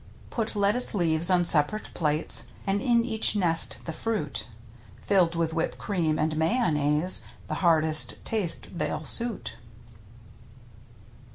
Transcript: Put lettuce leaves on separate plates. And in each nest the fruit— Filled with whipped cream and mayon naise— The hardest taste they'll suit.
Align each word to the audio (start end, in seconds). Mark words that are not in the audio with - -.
Put 0.31 0.55
lettuce 0.55 0.95
leaves 0.95 1.29
on 1.29 1.45
separate 1.45 1.93
plates. 1.93 2.45
And 2.65 2.81
in 2.81 3.05
each 3.05 3.35
nest 3.35 3.77
the 3.85 3.93
fruit— 3.93 4.45
Filled 4.99 5.35
with 5.35 5.53
whipped 5.53 5.77
cream 5.77 6.17
and 6.17 6.33
mayon 6.37 6.73
naise— 6.73 7.21
The 7.47 7.53
hardest 7.61 8.15
taste 8.25 8.79
they'll 8.79 9.03
suit. 9.05 9.57